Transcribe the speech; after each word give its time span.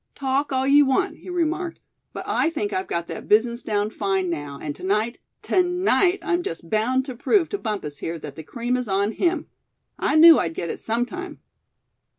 "Talk 0.15 0.51
all 0.51 0.65
you 0.65 0.83
want," 0.87 1.17
he 1.17 1.29
remarked; 1.29 1.79
"but 2.11 2.23
I 2.25 2.49
think 2.49 2.73
I've 2.73 2.87
got 2.87 3.05
that 3.05 3.27
business 3.29 3.61
down 3.61 3.91
fine, 3.91 4.31
now; 4.31 4.57
and 4.59 4.75
to 4.77 4.83
night, 4.83 5.19
to 5.43 5.61
night 5.61 6.17
I'm 6.23 6.41
just 6.41 6.71
bound 6.71 7.05
to 7.05 7.15
prove 7.15 7.49
to 7.49 7.59
Bumpus 7.59 7.99
here 7.99 8.17
that 8.17 8.35
the 8.35 8.41
cream 8.41 8.77
is 8.77 8.87
on 8.87 9.11
him. 9.11 9.45
I 9.99 10.15
knew 10.15 10.39
I'd 10.39 10.55
get 10.55 10.71
it 10.71 10.79
sometime." 10.79 11.39